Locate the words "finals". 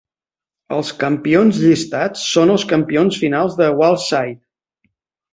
3.25-3.59